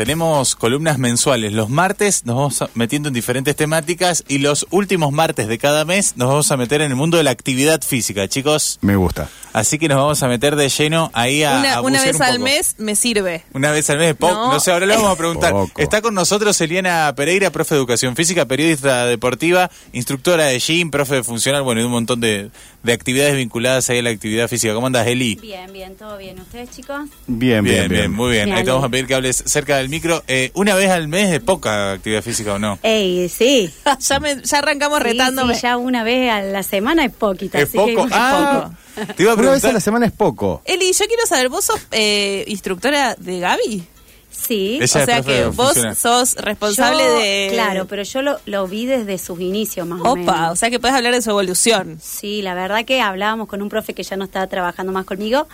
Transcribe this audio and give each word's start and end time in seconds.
tenemos 0.00 0.56
columnas 0.56 0.98
mensuales. 0.98 1.52
Los 1.52 1.68
martes 1.68 2.24
nos 2.24 2.34
vamos 2.34 2.64
metiendo 2.72 3.08
en 3.08 3.12
diferentes 3.12 3.54
temáticas 3.54 4.24
y 4.28 4.38
los 4.38 4.66
últimos 4.70 5.12
martes 5.12 5.46
de 5.46 5.58
cada 5.58 5.84
mes 5.84 6.16
nos 6.16 6.28
vamos 6.28 6.50
a 6.50 6.56
meter 6.56 6.80
en 6.80 6.92
el 6.92 6.96
mundo 6.96 7.18
de 7.18 7.22
la 7.22 7.32
actividad 7.32 7.82
física, 7.82 8.26
chicos. 8.26 8.78
Me 8.80 8.96
gusta. 8.96 9.28
Así 9.52 9.78
que 9.78 9.88
nos 9.88 9.98
vamos 9.98 10.22
a 10.22 10.28
meter 10.28 10.56
de 10.56 10.68
lleno 10.68 11.10
ahí 11.12 11.42
a, 11.42 11.58
Una, 11.58 11.74
a 11.74 11.80
una 11.80 12.02
vez 12.02 12.16
un 12.16 12.22
al 12.22 12.32
poco. 12.34 12.44
mes 12.44 12.74
me 12.78 12.94
sirve. 12.94 13.44
Una 13.52 13.70
vez 13.72 13.88
al 13.90 13.98
mes, 13.98 14.14
poco. 14.14 14.32
No. 14.32 14.52
No. 14.52 14.60
sé, 14.60 14.70
ahora 14.72 14.86
le 14.86 14.94
vamos 14.96 15.10
a 15.10 15.16
preguntar. 15.18 15.52
Poco. 15.52 15.80
Está 15.80 16.00
con 16.02 16.14
nosotros 16.14 16.60
Eliana 16.60 17.12
Pereira, 17.16 17.50
profe 17.50 17.74
de 17.74 17.78
educación 17.80 18.14
física, 18.16 18.44
periodista 18.46 19.06
deportiva, 19.06 19.70
instructora 19.92 20.44
de 20.44 20.58
gym, 20.60 20.90
profe 20.90 21.16
de 21.16 21.22
funcional, 21.24 21.62
bueno, 21.62 21.80
y 21.80 21.84
un 21.84 21.90
montón 21.90 22.20
de, 22.20 22.50
de 22.82 22.92
actividades 22.92 23.34
vinculadas 23.36 23.88
ahí 23.90 23.98
a 23.98 24.02
la 24.02 24.10
actividad 24.10 24.48
física. 24.48 24.72
¿Cómo 24.74 24.86
andas, 24.86 25.06
Eli? 25.06 25.34
Bien, 25.36 25.72
bien, 25.72 25.96
todo 25.96 26.16
bien. 26.16 26.38
¿Ustedes, 26.40 26.70
chicos? 26.70 27.08
Bien, 27.26 27.64
bien, 27.64 27.88
bien. 27.88 28.12
muy 28.12 28.32
bien. 28.32 28.52
Ahí 28.52 28.64
te 28.64 28.70
vamos 28.70 28.84
a 28.86 28.88
pedir 28.88 29.06
que 29.06 29.14
hables 29.14 29.42
cerca 29.46 29.76
del 29.78 29.88
micro. 29.88 30.22
Eh, 30.28 30.50
una 30.54 30.74
vez 30.74 30.90
al 30.90 31.08
mes 31.08 31.32
es 31.32 31.40
poca 31.40 31.92
actividad 31.92 32.22
física 32.22 32.54
o 32.54 32.58
no? 32.58 32.78
Ey, 32.82 33.28
sí. 33.28 33.70
ya, 34.00 34.20
me, 34.20 34.42
ya 34.42 34.58
arrancamos 34.58 34.98
Sí, 34.98 35.04
retándome. 35.04 35.54
sí, 35.54 35.60
ya 35.62 35.76
una 35.76 36.04
vez 36.04 36.30
a 36.30 36.40
la 36.42 36.62
semana 36.62 37.04
es 37.04 37.12
poquita. 37.12 37.58
¿Es 37.58 37.68
así 37.70 37.76
poco? 37.78 38.06
que- 38.06 38.14
ah, 38.14 38.70
te 39.16 39.22
iba 39.22 39.32
a 39.32 39.34
Una 39.34 39.50
vez 39.52 39.64
a 39.64 39.72
la 39.72 39.80
semana 39.80 40.06
es 40.06 40.12
poco. 40.12 40.62
Eli, 40.64 40.92
yo 40.92 41.04
quiero 41.06 41.26
saber, 41.26 41.48
¿vos 41.48 41.64
sos 41.64 41.80
eh, 41.90 42.44
instructora 42.48 43.14
de 43.16 43.40
Gaby? 43.40 43.84
Sí. 44.30 44.78
Ella 44.80 44.84
o 45.02 45.04
sea 45.04 45.18
es 45.18 45.26
que 45.26 45.44
vos 45.46 45.74
sos 45.98 46.34
responsable 46.36 47.02
Yo- 47.04 47.14
de... 47.14 47.48
Claro, 47.52 47.86
pero 47.86 48.02
yo 48.04 48.22
lo, 48.22 48.38
lo 48.46 48.66
vi 48.68 48.86
desde 48.86 49.18
sus 49.18 49.40
inicios 49.40 49.86
más 49.86 50.00
o 50.02 50.14
menos. 50.16 50.32
Opa, 50.32 50.50
o 50.50 50.56
sea 50.56 50.70
que 50.70 50.78
podés 50.80 50.96
hablar 50.96 51.12
de 51.14 51.20
su 51.20 51.30
evolución. 51.30 51.98
Sí, 52.00 52.40
la 52.40 52.54
verdad 52.54 52.84
que 52.84 53.00
hablábamos 53.02 53.48
con 53.48 53.60
un 53.60 53.68
profe 53.68 53.92
que 53.92 54.02
ya 54.02 54.16
no 54.16 54.24
estaba 54.24 54.46
trabajando 54.46 54.92
más 54.92 55.04
conmigo, 55.04 55.46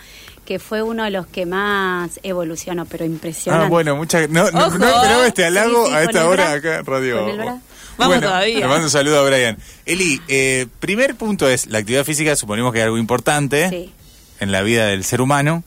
que 0.45 0.59
fue 0.59 0.83
uno 0.83 1.03
de 1.03 1.09
los 1.09 1.27
que 1.27 1.45
más 1.45 2.19
evolucionó, 2.23 2.85
pero 2.85 3.03
impresionante. 3.03 3.65
Ah, 3.65 3.69
bueno, 3.69 3.95
muchas 3.97 4.29
no, 4.29 4.49
no, 4.51 4.69
no 4.69 4.87
esperaba 4.87 5.27
este 5.27 5.45
halago 5.45 5.85
Sí, 5.85 5.89
sí, 5.91 5.95
a 5.97 6.03
esta 6.03 6.27
hora 6.29 6.51
acá 6.53 6.77
en 6.77 6.85
Radio. 6.85 7.59
Vamos 7.97 8.15
bueno, 8.17 8.27
todavía. 8.27 8.59
Le 8.59 8.67
mando 8.67 8.85
un 8.85 8.89
saludo 8.91 9.19
a 9.19 9.23
Brian. 9.29 9.57
Eli, 9.85 10.21
eh, 10.27 10.67
primer 10.79 11.15
punto 11.15 11.49
es 11.49 11.67
la 11.67 11.79
actividad 11.79 12.03
física, 12.05 12.35
suponemos 12.35 12.71
que 12.73 12.79
es 12.79 12.85
algo 12.85 12.97
importante 12.97 13.69
Sí. 13.69 13.91
en 14.39 14.51
la 14.51 14.61
vida 14.61 14.85
del 14.87 15.03
ser 15.03 15.21
humano. 15.21 15.63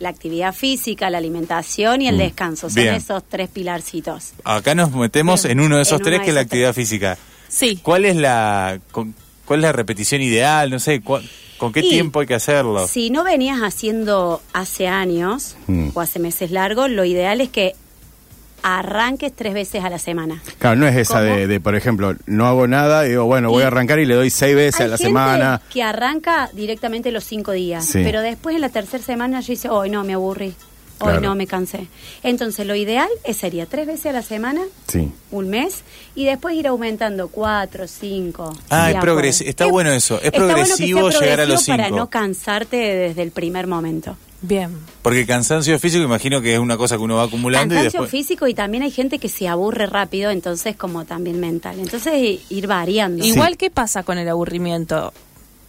La 0.00 0.08
actividad 0.08 0.52
física, 0.54 1.08
la 1.10 1.18
alimentación 1.18 2.02
y 2.02 2.08
el 2.08 2.18
descanso, 2.18 2.68
son 2.68 2.72
Mm. 2.82 2.82
Bien. 2.82 2.94
esos 2.94 3.22
tres 3.28 3.48
pilarcitos. 3.48 4.32
Acá 4.42 4.74
nos 4.74 4.90
metemos 4.92 5.44
en 5.44 5.60
uno 5.60 5.76
de 5.76 5.82
esos 5.82 6.00
En 6.00 6.04
tres 6.04 6.20
que 6.22 6.28
es 6.30 6.34
la 6.34 6.40
actividad 6.40 6.74
física. 6.74 7.16
Sí. 7.48 7.78
¿Cuál 7.82 8.04
es 8.04 8.16
la 8.16 8.80
con- 8.90 9.14
cuál 9.44 9.60
es 9.60 9.62
la 9.62 9.72
repetición 9.72 10.20
ideal? 10.20 10.68
No 10.70 10.80
sé, 10.80 11.00
¿con 11.02 11.22
qué 11.72 11.80
Y 11.80 11.88
tiempo 11.90 12.20
hay 12.20 12.26
que 12.26 12.34
hacerlo? 12.34 12.88
Si 12.88 13.10
no 13.10 13.22
venías 13.22 13.60
haciendo 13.60 14.42
hace 14.52 14.88
años 14.88 15.54
Mm. 15.68 15.90
o 15.94 16.00
hace 16.00 16.18
meses 16.18 16.50
largos, 16.50 16.90
lo 16.90 17.04
ideal 17.04 17.40
es 17.40 17.50
que 17.50 17.74
arranques 18.66 19.30
tres 19.36 19.52
veces 19.52 19.84
a 19.84 19.90
la 19.90 19.98
semana. 19.98 20.42
Claro, 20.58 20.76
no 20.76 20.86
es 20.86 20.96
esa 20.96 21.20
de, 21.20 21.46
de, 21.46 21.60
por 21.60 21.76
ejemplo, 21.76 22.14
no 22.26 22.46
hago 22.46 22.66
nada 22.66 23.06
y 23.06 23.10
digo, 23.10 23.24
bueno, 23.26 23.50
voy 23.50 23.60
Y 23.60 23.64
a 23.64 23.66
arrancar 23.68 23.98
y 23.98 24.06
le 24.06 24.14
doy 24.14 24.30
seis 24.30 24.56
veces 24.56 24.80
Hay 24.80 24.86
a 24.86 24.88
la 24.88 24.96
gente 24.96 25.08
semana. 25.08 25.60
que 25.70 25.82
arranca 25.82 26.48
directamente 26.54 27.12
los 27.12 27.24
cinco 27.24 27.52
días, 27.52 27.84
Sí. 27.84 28.00
pero 28.02 28.22
después 28.22 28.54
en 28.56 28.62
la 28.62 28.70
tercera 28.70 29.04
semana 29.04 29.40
yo 29.40 29.48
dice, 29.52 29.68
hoy 29.68 29.90
no, 29.90 30.02
me 30.02 30.14
aburrí, 30.14 30.46
hoy 30.46 30.54
Claro. 30.98 31.20
no, 31.20 31.34
me 31.34 31.46
cansé. 31.46 31.88
Entonces 32.22 32.66
lo 32.66 32.74
ideal 32.74 33.08
es- 33.24 33.36
sería 33.36 33.66
tres 33.66 33.86
veces 33.86 34.06
a 34.06 34.12
la 34.12 34.22
semana, 34.22 34.62
Sí. 34.88 35.12
un 35.30 35.50
mes, 35.50 35.82
y 36.14 36.24
después 36.24 36.54
ir 36.56 36.66
aumentando 36.66 37.28
cuatro, 37.28 37.86
cinco. 37.86 38.56
Ah, 38.70 38.90
es 38.92 38.96
por- 38.96 39.24
está 39.26 39.66
bueno 39.66 39.92
eso, 39.92 40.14
es 40.16 40.22
sea 40.22 40.32
progresivo 40.32 41.10
llegar 41.10 41.40
a 41.40 41.44
los 41.44 41.64
progresivo 41.64 41.76
Para 41.76 41.84
cinco. 41.88 41.98
no 41.98 42.08
cansarte 42.08 42.76
desde 42.76 43.22
el 43.22 43.30
primer 43.30 43.66
momento. 43.66 44.16
Bien. 44.46 44.70
Porque 45.00 45.20
el 45.20 45.26
cansancio 45.26 45.78
físico 45.78 46.04
imagino 46.04 46.40
que 46.42 46.52
es 46.54 46.58
una 46.60 46.76
cosa 46.76 46.96
que 46.96 47.02
uno 47.02 47.16
va 47.16 47.24
acumulando 47.24 47.74
y 47.74 47.78
Cansancio 47.78 48.02
después 48.02 48.10
físico 48.10 48.46
y 48.46 48.52
también 48.54 48.82
hay 48.82 48.90
gente 48.90 49.18
que 49.18 49.28
se 49.30 49.48
aburre 49.48 49.86
rápido, 49.86 50.30
entonces 50.30 50.76
como 50.76 51.04
también 51.06 51.40
mental. 51.40 51.78
Entonces 51.78 52.40
ir 52.50 52.66
variando. 52.66 53.24
Igual, 53.24 53.56
¿qué 53.56 53.70
pasa 53.70 54.02
con 54.02 54.18
el 54.18 54.28
aburrimiento? 54.28 55.12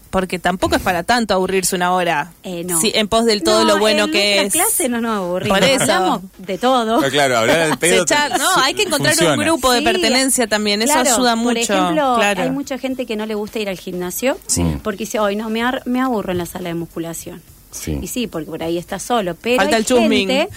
Porque 0.09 0.39
tampoco 0.39 0.75
es 0.77 0.81
para 0.81 1.03
tanto 1.03 1.33
aburrirse 1.33 1.75
una 1.75 1.91
hora. 1.93 2.31
Eh, 2.43 2.63
no. 2.63 2.79
Sí, 2.79 2.89
en 2.95 3.09
pos 3.09 3.25
del 3.25 3.43
todo 3.43 3.65
No, 3.65 3.73
lo 3.73 3.79
bueno 3.79 4.05
en 4.05 4.11
que 4.11 4.41
es. 4.45 4.53
clase 4.53 4.87
no 4.87 5.01
nos 5.01 5.17
aburrimos. 5.17 5.57
Por 5.59 5.67
eso. 5.67 5.81
Hablamos 5.83 6.21
de 6.37 6.57
todo. 6.57 7.01
Ah, 7.03 7.09
claro, 7.09 7.37
hablar 7.37 7.69
Se 7.71 7.77
pedo. 7.77 8.03
echar- 8.05 8.37
no, 8.37 8.47
hay 8.63 8.73
que 8.75 8.83
encontrar 8.87 9.13
funciona. 9.13 9.33
un 9.37 9.39
grupo 9.45 9.71
de 9.73 9.79
Sí, 9.79 9.85
pertenencia 9.85 10.47
también, 10.47 10.81
eso 10.81 10.97
ayuda 10.99 11.35
mucho. 11.35 11.49
Por 11.49 11.57
ejemplo, 11.57 12.15
claro. 12.17 12.43
hay 12.43 12.49
mucha 12.51 12.77
gente 12.77 13.05
que 13.05 13.15
no 13.17 13.25
le 13.25 13.35
gusta 13.35 13.59
ir 13.59 13.67
al 13.67 13.77
gimnasio 13.77 14.37
porque 14.83 14.99
dice, 14.99 15.19
hoy 15.19 15.35
no, 15.35 15.49
me, 15.49 15.61
ar- 15.63 15.81
me 15.85 15.99
aburro 15.99 16.31
en 16.31 16.37
la 16.37 16.45
sala 16.45 16.69
de 16.69 16.75
musculación. 16.75 17.41
Sí. 17.75 17.99
Y 18.01 18.07
sí, 18.07 18.27
porque 18.27 18.49
por 18.49 18.63
ahí 18.63 18.77
está 18.77 18.99
solo. 18.99 19.35
Pero 19.35 19.57
Falta 19.57 19.75
hay 19.75 19.81
el 19.81 19.85
chusming. 19.85 20.27
gente 20.27 20.49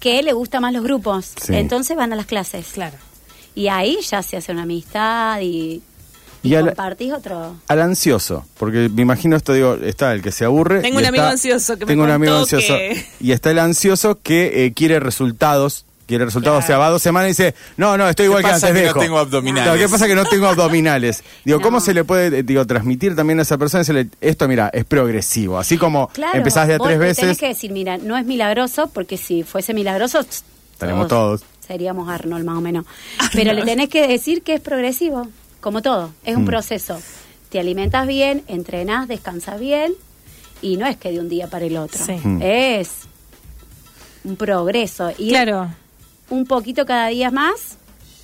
que 0.00 0.22
le 0.22 0.32
gusta 0.32 0.60
más 0.60 0.72
los 0.72 0.82
grupos. 0.82 1.32
Sí. 1.42 1.54
Entonces 1.54 1.96
van 1.96 2.12
a 2.12 2.16
las 2.16 2.26
clases. 2.26 2.66
Claro. 2.72 2.96
Y 3.54 3.68
ahí 3.68 3.98
ya 4.08 4.22
se 4.22 4.36
hace 4.36 4.52
una 4.52 4.62
amistad 4.62 5.40
y, 5.40 5.82
Y 6.42 6.50
y 6.50 6.54
al- 6.54 6.66
compartís 6.66 7.12
otro... 7.12 7.56
Al 7.66 7.80
ansioso, 7.82 8.44
porque 8.56 8.88
me 8.88 9.02
imagino 9.02 9.36
esto, 9.36 9.52
digo, 9.52 9.74
está 9.74 10.12
el 10.12 10.22
que 10.22 10.30
se 10.30 10.44
aburre. 10.44 10.80
Tengo 10.80 10.98
un 10.98 11.04
amigo 11.06 11.24
ansioso 11.24 11.76
que 11.76 11.84
me 11.84 11.90
Tengo 11.92 12.04
un 12.04 12.10
amigo 12.10 12.36
ansioso. 12.36 12.68
que- 12.74 13.04
Y 13.20 13.32
está 13.32 13.50
el 13.50 13.58
ansioso 13.58 14.20
que 14.22 14.64
eh, 14.64 14.72
quiere 14.74 15.00
resultados. 15.00 15.84
Quiere 16.08 16.24
resultados, 16.24 16.64
o 16.64 16.66
sea, 16.66 16.78
va 16.78 16.88
dos 16.88 17.02
semanas 17.02 17.26
y 17.26 17.30
dice, 17.32 17.54
no, 17.76 17.98
no, 17.98 18.08
estoy 18.08 18.24
igual 18.24 18.42
que 18.42 18.48
pasa 18.48 18.68
antes, 18.68 18.82
que 18.82 18.94
no 18.94 19.00
tengo 19.00 19.18
abdominales? 19.18 19.62
Claro, 19.64 19.78
¿Qué 19.78 19.88
pasa 19.90 20.06
que 20.06 20.14
no 20.14 20.24
tengo 20.24 20.46
abdominales? 20.48 21.22
Digo, 21.44 21.60
¿cómo 21.60 21.80
se 21.80 21.92
le 21.92 22.02
puede, 22.04 22.38
eh, 22.38 22.42
digo, 22.42 22.66
transmitir 22.66 23.14
también 23.14 23.38
a 23.40 23.42
esa 23.42 23.58
persona? 23.58 23.80
Decirle, 23.80 24.08
esto, 24.22 24.48
mira, 24.48 24.70
es 24.72 24.86
progresivo. 24.86 25.58
Así 25.58 25.76
como 25.76 26.08
Claro, 26.08 26.38
empezás 26.38 26.66
de 26.66 26.74
a 26.74 26.78
tres 26.78 26.98
veces, 26.98 27.18
tenés 27.20 27.38
que 27.38 27.48
decir, 27.48 27.70
mira, 27.72 27.98
no 27.98 28.16
es 28.16 28.24
milagroso, 28.24 28.88
porque 28.92 29.18
si 29.18 29.42
fuese 29.42 29.74
milagroso, 29.74 30.20
Tenemos 30.78 31.08
todos. 31.08 31.42
Seríamos 31.66 32.08
Arnold 32.08 32.44
más 32.46 32.56
o 32.56 32.60
menos. 32.62 32.86
Pero 33.34 33.52
le 33.52 33.62
tenés 33.64 33.90
que 33.90 34.08
decir 34.08 34.42
que 34.42 34.54
es 34.54 34.60
progresivo, 34.62 35.28
como 35.60 35.82
todo, 35.82 36.12
es 36.24 36.36
Mm. 36.36 36.40
un 36.40 36.46
proceso. 36.46 36.98
Te 37.50 37.60
alimentas 37.60 38.06
bien, 38.06 38.42
entrenás, 38.48 39.08
descansas 39.08 39.60
bien, 39.60 39.92
y 40.62 40.78
no 40.78 40.86
es 40.86 40.96
que 40.96 41.10
de 41.12 41.20
un 41.20 41.28
día 41.28 41.48
para 41.48 41.66
el 41.66 41.76
otro. 41.76 42.02
Sí. 42.02 42.12
Mm. 42.22 42.40
Es 42.42 42.90
un 44.24 44.36
progreso. 44.36 45.10
Y 45.18 45.28
Claro. 45.28 45.68
Un 46.30 46.46
poquito 46.46 46.86
cada 46.86 47.08
día 47.08 47.30
más 47.30 47.76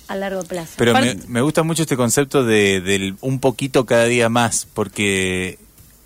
a 0.07 0.15
largo 0.15 0.43
plazo. 0.43 0.73
Pero 0.77 0.93
me, 0.93 1.15
me 1.27 1.41
gusta 1.41 1.63
mucho 1.63 1.81
este 1.83 1.97
concepto 1.97 2.43
de, 2.43 2.79
del 2.81 3.15
un 3.21 3.39
poquito 3.39 3.85
cada 3.85 4.05
día 4.05 4.29
más, 4.29 4.67
porque 4.73 5.57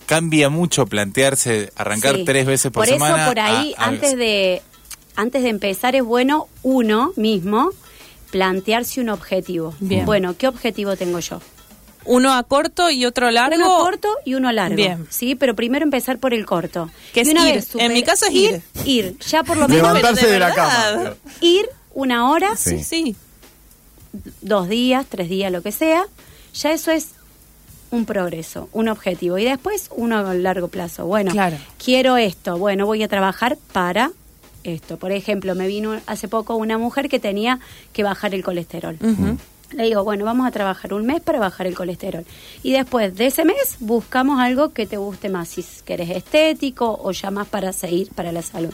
cambia 0.05 0.49
mucho 0.49 0.85
plantearse 0.87 1.71
arrancar 1.75 2.15
Sí. 2.15 2.23
tres 2.25 2.45
veces 2.45 2.71
por, 2.71 2.85
eso, 2.85 2.93
semana. 2.95 3.27
por 3.27 3.39
ahí, 3.39 3.75
a- 3.77 3.83
a- 3.83 3.87
antes 3.87 4.17
de 4.17 4.61
antes 5.15 5.43
de 5.43 5.49
empezar, 5.49 5.95
es 5.95 6.03
bueno 6.03 6.47
uno 6.63 7.11
mismo 7.17 7.71
plantearse 8.31 9.01
un 9.01 9.09
objetivo. 9.09 9.75
Bien. 9.79 10.05
Bueno, 10.05 10.35
¿qué 10.37 10.47
objetivo 10.47 10.95
tengo 10.95 11.19
yo? 11.19 11.41
Uno 12.05 12.33
a 12.33 12.43
corto 12.43 12.89
y 12.89 13.05
otro 13.05 13.29
largo. 13.29 13.57
Uno 13.57 13.79
corto 13.79 14.07
y 14.23 14.35
uno 14.35 14.51
largo. 14.53 14.77
Bien. 14.77 15.05
Sí, 15.09 15.35
pero 15.35 15.55
primero 15.55 15.83
empezar 15.83 16.17
por 16.19 16.33
el 16.33 16.45
corto. 16.45 16.89
Que 17.13 17.21
es 17.21 17.27
ir. 17.27 17.61
super- 17.61 17.85
En 17.85 17.93
mi 17.93 18.03
caso 18.03 18.27
es 18.27 18.33
ir. 18.33 18.61
Ir, 18.85 19.17
ya 19.19 19.43
por 19.43 19.57
lo 19.57 19.67
menos 19.67 19.93
levantarse 19.93 20.27
de, 20.27 20.31
de 20.33 20.39
la 20.39 20.53
cama. 20.53 21.13
ir 21.41 21.67
una 21.99 22.29
hora, 22.29 22.55
Sí, 22.55 22.83
sí. 22.83 23.15
dos 24.41 24.69
días, 24.69 25.05
tres 25.07 25.29
días, 25.29 25.51
lo 25.51 25.61
que 25.61 25.71
sea, 25.71 26.05
ya 26.53 26.71
eso 26.71 26.91
es 26.91 27.09
un 27.91 28.05
progreso, 28.05 28.69
un 28.73 28.87
objetivo. 28.87 29.37
Y 29.37 29.45
después 29.45 29.89
uno 29.95 30.17
a 30.19 30.33
largo 30.33 30.67
plazo. 30.67 31.05
Bueno, 31.05 31.31
Claro. 31.31 31.57
quiero 31.83 32.17
esto, 32.17 32.57
bueno, 32.57 32.85
voy 32.85 33.03
a 33.03 33.07
trabajar 33.07 33.57
para 33.73 34.11
esto. 34.63 34.97
Por 34.97 35.11
ejemplo, 35.11 35.55
me 35.55 35.67
vino 35.67 35.99
hace 36.05 36.27
poco 36.27 36.55
una 36.55 36.77
mujer 36.77 37.09
que 37.09 37.19
tenía 37.19 37.59
que 37.93 38.03
bajar 38.03 38.33
el 38.33 38.43
colesterol. 38.43 38.97
Le 39.71 39.83
digo, 39.83 40.03
bueno, 40.03 40.25
vamos 40.25 40.47
a 40.47 40.51
trabajar 40.51 40.93
un 40.95 41.05
mes 41.05 41.21
para 41.21 41.37
bajar 41.37 41.67
el 41.67 41.75
colesterol. 41.75 42.25
Y 42.63 42.71
después 42.71 43.15
de 43.15 43.27
ese 43.27 43.45
mes 43.45 43.75
buscamos 43.79 44.39
algo 44.39 44.69
que 44.73 44.87
te 44.87 44.97
guste 44.97 45.29
más, 45.29 45.49
si 45.49 45.63
querés 45.85 46.09
estético 46.09 46.99
o 47.03 47.11
ya 47.11 47.29
más 47.29 47.47
para 47.47 47.71
seguir 47.73 48.09
para 48.15 48.31
la 48.31 48.41
salud. 48.41 48.73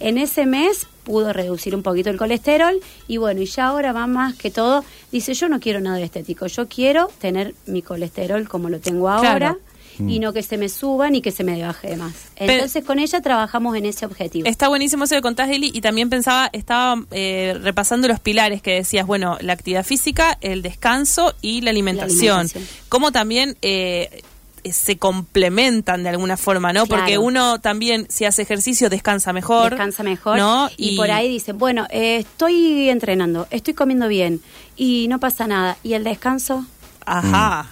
En 0.00 0.16
ese 0.18 0.46
mes 0.46 0.86
pudo 1.04 1.32
reducir 1.32 1.74
un 1.76 1.82
poquito 1.82 2.10
el 2.10 2.16
colesterol 2.16 2.74
y 3.08 3.18
bueno, 3.18 3.40
y 3.42 3.46
ya 3.46 3.66
ahora 3.66 3.92
va 3.92 4.06
más 4.06 4.34
que 4.34 4.50
todo, 4.50 4.84
dice, 5.12 5.34
yo 5.34 5.48
no 5.48 5.60
quiero 5.60 5.80
nada 5.80 5.96
de 5.98 6.04
estético, 6.04 6.46
yo 6.46 6.66
quiero 6.68 7.10
tener 7.20 7.54
mi 7.66 7.82
colesterol 7.82 8.48
como 8.48 8.68
lo 8.70 8.80
tengo 8.80 9.08
ahora 9.08 9.56
Claro. 9.96 10.10
y 10.10 10.18
no 10.18 10.32
que 10.32 10.42
se 10.42 10.56
me 10.58 10.68
suba 10.68 11.08
ni 11.10 11.20
que 11.22 11.30
se 11.30 11.44
me 11.44 11.60
baje 11.62 11.88
de 11.90 11.96
más. 11.96 12.14
Pero- 12.36 12.52
Entonces 12.54 12.82
con 12.84 12.98
ella 12.98 13.20
trabajamos 13.20 13.76
en 13.76 13.86
ese 13.86 14.04
objetivo. 14.06 14.48
Está 14.48 14.66
buenísimo 14.68 15.04
eso 15.04 15.14
que 15.14 15.22
contás, 15.22 15.48
Eli, 15.50 15.70
y 15.72 15.80
también 15.82 16.10
pensaba, 16.10 16.50
estaba 16.52 17.00
eh, 17.12 17.56
repasando 17.62 18.08
los 18.08 18.18
pilares 18.18 18.60
que 18.60 18.72
decías, 18.72 19.06
bueno, 19.06 19.38
la 19.40 19.52
actividad 19.52 19.84
física, 19.84 20.36
el 20.40 20.62
descanso 20.62 21.34
y 21.42 21.60
la 21.60 21.70
alimentación. 21.70 22.38
alimentación. 22.40 22.66
Cómo 22.88 23.12
también 23.12 23.56
eh, 23.62 24.22
se 24.72 24.98
complementan 24.98 26.02
de 26.02 26.08
alguna 26.08 26.36
forma, 26.36 26.72
¿no? 26.72 26.86
Claro. 26.86 27.02
Porque 27.02 27.18
uno 27.18 27.60
también, 27.60 28.06
si 28.08 28.24
hace 28.24 28.42
ejercicio, 28.42 28.88
descansa 28.88 29.32
mejor. 29.32 29.70
descansa 29.70 30.02
mejor. 30.02 30.38
¿no? 30.38 30.70
Y, 30.76 30.96
por 30.96 31.10
ahí 31.10 31.28
dicen, 31.28 31.58
bueno, 31.58 31.86
eh, 31.90 32.18
estoy 32.18 32.88
entrenando, 32.88 33.46
estoy 33.50 33.74
comiendo 33.74 34.08
bien 34.08 34.40
y 34.76 35.06
no 35.08 35.20
pasa 35.20 35.46
nada. 35.46 35.76
¿Y 35.82 35.94
el 35.94 36.04
descanso? 36.04 36.64
Ajá. 37.04 37.66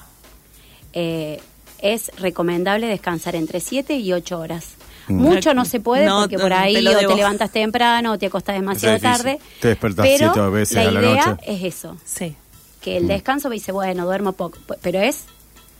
Eh, 0.92 1.40
es 1.78 2.10
recomendable 2.18 2.86
descansar 2.86 3.34
entre 3.36 3.60
7 3.60 3.96
y 3.96 4.12
8 4.12 4.38
horas. 4.38 4.74
Mucho 5.08 5.52
no 5.52 5.64
se 5.64 5.80
puede 5.80 6.06
No, 6.06 6.20
porque 6.20 6.38
por 6.38 6.52
ahí 6.52 6.74
te 6.74 6.88
o 6.96 7.08
te 7.08 7.14
levantas 7.16 7.50
temprano 7.50 8.12
o 8.12 8.18
te 8.18 8.26
acostás 8.26 8.54
demasiado 8.54 8.98
tarde. 9.00 9.38
Te 9.60 9.68
despertás 9.68 10.06
pero 10.06 10.32
siete 10.32 10.48
veces 10.50 10.76
la 10.76 10.82
a 10.82 10.90
la 10.92 11.00
idea 11.00 11.26
noche. 11.26 11.42
es 11.46 11.74
eso, 11.74 11.96
Sí. 12.04 12.36
que 12.80 12.98
el 12.98 13.08
descanso 13.08 13.48
me 13.48 13.56
dice, 13.56 13.72
bueno, 13.72 14.04
duermo 14.04 14.32
poco, 14.32 14.58
pero 14.80 15.00
es 15.00 15.24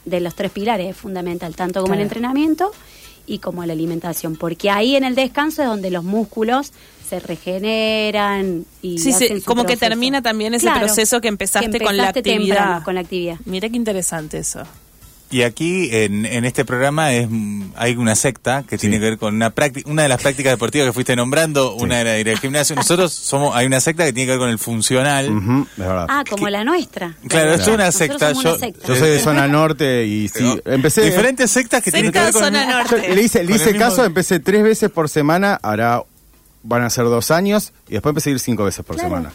de 0.05 0.21
los 0.21 0.35
tres 0.35 0.51
pilares, 0.51 0.91
es 0.91 0.97
fundamental, 0.97 1.55
tanto 1.55 1.81
como 1.83 1.95
el 1.95 2.01
entrenamiento 2.01 2.73
y 3.27 3.39
como 3.39 3.65
la 3.65 3.73
alimentación, 3.73 4.37
porque 4.37 4.69
ahí 4.71 4.97
en 4.97 5.05
el 5.05 5.15
descanso 5.15 5.63
es 5.63 5.69
donde 5.69 5.91
los 5.91 6.03
músculos 6.05 6.73
se 7.09 7.21
regeneran 7.21 8.65
y 8.81 8.99
Sí, 8.99 9.13
sí, 9.13 9.41
su 9.41 9.45
como 9.45 9.65
que 9.65 9.77
termina 9.77 10.23
también 10.23 10.55
ese 10.55 10.67
Claro, 10.67 10.87
proceso 10.87 11.21
que 11.21 11.29
empezaste, 11.29 11.79
con 11.81 11.97
la 11.97 12.09
actividad. 12.09 12.57
temprano 12.57 12.85
con 12.85 12.95
la 12.95 13.01
actividad. 13.03 13.37
Mira 13.45 13.69
qué 13.69 13.77
interesante 13.77 14.39
eso. 14.39 14.63
Y 15.33 15.43
aquí 15.45 15.89
en, 15.93 16.27
en 16.27 16.45
este 16.45 16.65
programa 16.67 17.13
es 17.15 17.27
mm, 17.29 17.73
hay 17.77 17.97
una 17.97 18.15
secta 18.15 18.65
que 18.69 18.77
tiene 18.77 18.99
que 18.99 19.05
ver 19.07 19.19
con 19.19 19.35
una 19.35 19.49
práctica, 19.49 19.89
una 19.91 20.03
de 20.03 20.09
las 20.11 20.21
prácticas 20.21 20.53
deportivas 20.53 20.87
que 20.89 20.93
fuiste 20.93 21.17
nombrando, 21.17 21.75
una 21.75 22.01
era 22.03 22.19
ir 22.19 22.29
al 22.29 22.39
gimnasio. 22.39 22.77
Nosotros 22.77 23.13
somos 23.15 23.57
hay 23.57 23.65
una 23.67 23.81
secta 23.81 24.05
que 24.05 24.13
tiene 24.13 24.27
que 24.27 24.33
ver 24.33 24.39
con 24.41 24.51
el 24.51 24.59
funcional. 24.59 25.31
Ujú, 25.31 25.67
es 25.73 25.79
verdad. 25.79 26.07
Ah, 26.11 26.23
como 26.29 26.49
la 26.51 26.65
nuestra. 26.65 27.15
Claro, 27.29 27.55
esto 27.55 27.71
es 27.71 27.75
una 27.77 27.91
secta. 27.93 28.29
somos 28.29 28.45
Yo, 28.45 28.51
una 28.51 28.59
secta. 28.59 28.87
Yo 28.87 28.95
soy 28.97 29.09
de 29.11 29.19
zona 29.21 29.49
norte 29.49 30.05
y 30.07 30.29
sí, 30.29 30.55
Pero 30.63 30.77
empecé... 30.77 31.03
diferentes 31.03 31.51
sectas 31.51 31.83
que 31.83 31.91
tienen 31.91 32.13
que 32.13 32.21
ver 32.21 32.33
con 32.33 32.43
zona 32.45 32.63
el- 32.65 32.69
norte. 32.69 33.05
Yo 33.09 33.15
le 33.15 33.23
hice, 33.23 33.39
le 33.43 33.51
el 33.51 33.57
hice 33.57 33.73
mismo- 33.73 33.79
caso, 33.79 34.05
empecé 34.05 34.39
tres 34.39 34.63
veces 34.63 34.91
por 34.91 35.09
semana, 35.09 35.59
ahora 35.63 36.03
van 36.63 36.83
a 36.83 36.91
ser 36.91 37.05
dos 37.07 37.31
años, 37.31 37.73
y 37.89 37.93
después 37.95 38.11
empecé 38.11 38.29
a 38.29 38.33
ir 38.35 38.39
cinco 38.39 38.65
veces 38.65 38.85
por 38.85 38.97
Claro. 38.97 39.09
semana. 39.09 39.33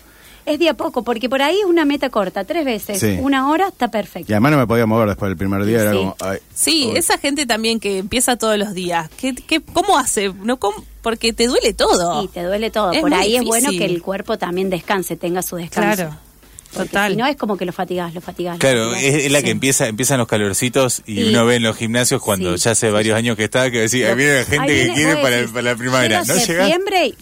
Es 0.48 0.60
de 0.60 0.70
a 0.70 0.74
poco, 0.76 1.04
porque 1.04 1.28
por 1.30 1.42
ahí 1.42 1.58
es 1.60 1.66
una 1.66 1.84
meta 1.84 2.10
corta, 2.10 2.46
tres 2.46 2.64
veces, 2.64 3.00
Sí. 3.02 3.18
una 3.20 3.50
hora 3.50 3.68
está 3.68 3.90
perfecto. 3.90 4.32
Y 4.32 4.34
además 4.34 4.54
no 4.54 4.58
me 4.60 4.66
podía 4.68 4.86
mover 4.86 5.08
después 5.10 5.30
del 5.30 5.38
primer 5.38 5.66
día, 5.66 5.82
era 5.82 5.92
Sí. 5.92 5.98
como... 5.98 6.16
ay, 6.22 6.38
Sí, 6.56 6.88
uy. 6.92 6.98
esa 6.98 7.18
gente 7.18 7.46
también 7.46 7.80
que 7.82 7.98
empieza 7.98 8.38
todos 8.38 8.58
los 8.58 8.74
días. 8.74 9.10
¿Qué, 9.20 9.36
qué, 9.36 9.60
¿Cómo 9.62 9.98
hace? 10.00 10.32
No, 10.34 10.58
¿Cómo? 10.58 10.84
Porque 11.02 11.34
te 11.34 11.48
duele 11.48 11.74
todo. 11.74 12.24
Y 12.24 12.28
te 12.30 12.44
duele 12.44 12.70
todo. 12.72 12.92
Es 12.94 13.02
por 13.02 13.14
ahí 13.14 13.36
es 13.36 13.44
bueno 13.44 13.70
que 13.72 13.86
el 13.86 14.02
cuerpo 14.02 14.38
también 14.38 14.70
descanse, 14.70 15.16
tenga 15.18 15.42
su 15.42 15.58
descanso. 15.58 15.96
Claro, 15.96 16.18
Porque 16.74 16.90
total. 16.90 17.12
Si 17.14 17.18
no 17.18 17.26
es 17.28 17.36
como 17.38 17.56
que 17.58 17.66
lo 17.66 17.72
fatigás, 17.74 18.14
lo 18.14 18.22
fatigás. 18.22 18.56
lo 18.56 18.60
Claro, 18.60 18.92
fatigás. 18.92 19.16
es, 19.16 19.26
es 19.26 19.32
la 19.32 19.40
que 19.40 19.46
Sí. 19.48 19.52
empieza, 19.52 19.88
empiezan 19.88 20.18
los 20.18 20.28
calorcitos 20.28 21.02
y, 21.06 21.22
Y- 21.22 21.30
uno 21.30 21.46
ve 21.46 21.56
en 21.56 21.64
los 21.64 21.76
gimnasios 21.78 22.22
cuando 22.22 22.58
Sí. 22.58 22.64
ya 22.66 22.72
hace 22.72 22.90
varios 22.92 23.18
años 23.18 23.36
que 23.38 23.46
está, 23.46 23.70
que 23.72 23.80
decía, 23.82 24.10
ahí 24.10 24.16
viene 24.16 24.34
la 24.40 24.46
gente 24.46 24.72
Ahí 24.82 24.88
que 24.88 24.94
quiere 24.94 25.16
para, 25.22 25.36
decís, 25.38 25.52
para 25.52 25.62
la 25.64 25.76
primavera. 25.76 26.22
llega 26.24 26.34
No 26.34 26.46
llega, 26.46 26.64
septiembre 26.66 27.06
y, 27.08 27.16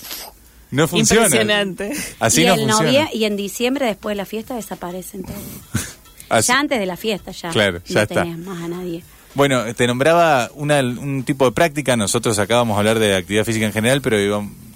no 0.75 0.87
funciona. 0.87 1.25
Impresionante. 1.25 1.91
Así 2.19 2.43
y, 2.43 2.45
no 2.45 2.53
el 2.55 2.59
funciona. 2.69 3.09
y 3.13 3.25
en 3.25 3.35
diciembre, 3.37 3.85
después 3.85 4.11
de 4.13 4.17
la 4.17 4.25
fiesta, 4.25 4.55
desaparecen 4.55 5.23
todos. 5.23 5.39
Así- 6.29 6.47
Ya 6.51 6.59
antes 6.59 6.79
de 6.79 6.85
la 6.85 6.97
fiesta, 6.97 7.31
ya. 7.31 7.49
Claro, 7.49 7.81
ya 7.85 7.93
no 7.95 8.01
está. 8.01 8.23
tenés 8.23 8.37
más 8.39 8.61
a 8.61 8.67
nadie. 8.67 9.03
Bueno, 9.35 9.73
te 9.75 9.85
nombraba 9.85 10.49
una, 10.55 10.79
un 10.79 11.23
tipo 11.23 11.45
de 11.45 11.51
práctica, 11.51 11.97
nosotros 11.97 12.39
acabamos 12.39 12.75
de 12.75 12.79
hablar 12.79 12.99
de 12.99 13.15
actividad 13.15 13.43
física 13.43 13.65
en 13.65 13.73
general, 13.73 14.01
pero 14.01 14.17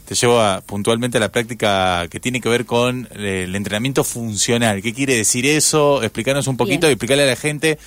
te 0.05 0.15
llevo 0.15 0.41
a, 0.41 0.61
puntualmente 0.61 1.17
a 1.17 1.21
la 1.21 1.31
práctica 1.31 2.07
que 2.09 2.19
tiene 2.19 2.41
que 2.41 2.49
ver 2.49 2.65
con 2.65 3.07
eh, 3.15 3.43
el 3.45 3.55
entrenamiento 3.55 4.03
funcional. 4.03 4.81
¿Qué 4.81 4.93
quiere 4.93 5.15
decir 5.15 5.45
eso? 5.45 6.03
Explícanos 6.03 6.47
un 6.47 6.57
poquito 6.57 6.87
Bien. 6.87 6.91
y 6.91 6.93
explicarle 6.93 7.23
a 7.23 7.27
la 7.27 7.35
gente, 7.37 7.77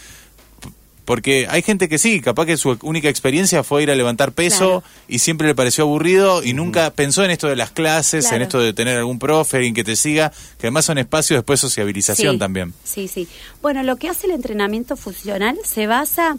porque 1.04 1.46
hay 1.50 1.62
gente 1.62 1.88
que 1.88 1.98
sí, 1.98 2.20
capaz 2.20 2.46
que 2.46 2.56
su 2.56 2.78
única 2.82 3.08
experiencia 3.08 3.62
fue 3.64 3.82
ir 3.82 3.90
a 3.90 3.94
levantar 3.94 4.32
peso 4.32 4.80
Claro. 4.80 4.82
y 5.08 5.18
siempre 5.18 5.46
le 5.48 5.54
pareció 5.54 5.84
aburrido 5.84 6.42
y 6.44 6.52
nunca 6.54 6.90
pensó 6.90 7.24
en 7.24 7.30
esto 7.30 7.48
de 7.48 7.56
las 7.56 7.70
clases, 7.72 8.30
en 8.32 8.42
esto 8.42 8.60
de 8.60 8.72
tener 8.72 8.98
algún 8.98 9.18
profe, 9.18 9.56
alguien 9.58 9.74
que 9.74 9.84
te 9.84 9.96
siga, 9.96 10.30
que 10.58 10.66
además 10.68 10.84
son 10.84 10.98
espacios 10.98 11.38
después 11.38 11.60
de 11.60 11.68
sociabilización 11.68 12.34
Sí, 12.34 12.38
también. 12.38 12.72
Sí, 12.84 13.08
sí. 13.08 13.26
Bueno, 13.60 13.82
lo 13.82 13.96
que 13.96 14.08
hace 14.08 14.26
el 14.26 14.32
entrenamiento 14.32 14.96
funcional 14.96 15.56
se 15.64 15.86
basa 15.86 16.36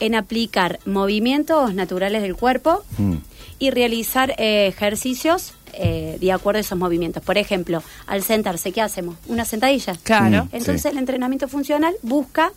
en 0.00 0.14
aplicar 0.14 0.78
movimientos 0.86 1.74
naturales 1.74 2.22
del 2.22 2.34
cuerpo 2.36 2.84
Mm. 2.98 3.14
y 3.58 3.70
realizar 3.70 4.34
eh, 4.38 4.66
ejercicios 4.66 5.54
eh, 5.76 6.18
de 6.20 6.30
acuerdo 6.30 6.58
a 6.58 6.60
esos 6.60 6.78
movimientos. 6.78 7.20
Por 7.24 7.36
ejemplo, 7.36 7.82
al 8.06 8.22
sentarse, 8.22 8.70
¿qué 8.70 8.80
hacemos? 8.80 9.16
Una 9.26 9.44
sentadilla. 9.44 9.96
Claro. 10.04 10.44
Mm. 10.44 10.48
Entonces 10.56 10.82
Sí. 10.82 10.88
el 10.88 10.98
entrenamiento 10.98 11.48
funcional 11.48 11.94
busca 12.02 12.52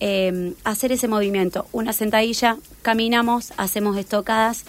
eh, 0.00 0.54
hacer 0.64 0.92
ese 0.92 1.08
movimiento. 1.08 1.66
Una 1.72 1.92
sentadilla, 1.92 2.56
caminamos, 2.82 3.52
hacemos 3.56 3.96
estocadas, 3.96 4.64